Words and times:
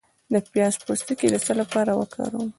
د 0.33 0.35
پیاز 0.53 0.75
پوستکی 0.85 1.27
د 1.31 1.35
څه 1.45 1.53
لپاره 1.61 1.91
وکاروم؟ 1.99 2.49